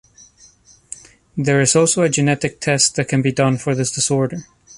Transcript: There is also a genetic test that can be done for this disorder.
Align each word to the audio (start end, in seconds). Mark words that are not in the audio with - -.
There 1.37 1.61
is 1.61 1.75
also 1.75 2.01
a 2.01 2.09
genetic 2.09 2.59
test 2.59 2.95
that 2.95 3.07
can 3.07 3.21
be 3.21 3.31
done 3.31 3.59
for 3.59 3.75
this 3.75 3.91
disorder. 3.91 4.47